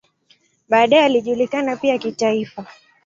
[0.69, 2.65] Baadaye alijulikana pia kitaifa.